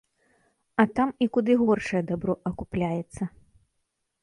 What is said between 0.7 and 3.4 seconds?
А там і куды горшае дабро акупляецца.